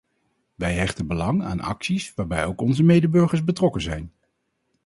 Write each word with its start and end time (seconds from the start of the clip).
Wij 0.55 0.73
hechten 0.73 1.07
belang 1.07 1.43
aan 1.43 1.59
acties 1.59 2.13
waarbij 2.13 2.45
ook 2.45 2.61
onze 2.61 2.83
medeburgers 2.83 3.43
betrokken 3.43 3.81
zijn. 3.81 4.11